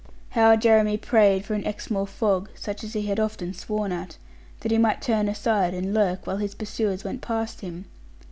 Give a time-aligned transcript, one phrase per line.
[0.29, 4.17] How Jeremy prayed for an Exmoor fog (such as he had often sworn at),
[4.61, 7.85] that he might turn aside and lurk, while his pursuers went past him!